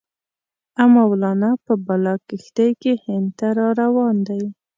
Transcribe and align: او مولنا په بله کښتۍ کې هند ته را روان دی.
او 0.81 0.87
مولنا 0.95 1.51
په 1.65 1.73
بله 1.87 2.13
کښتۍ 2.27 2.69
کې 2.81 2.93
هند 3.05 3.27
ته 3.37 3.47
را 3.57 3.67
روان 3.81 4.15
دی. 4.27 4.43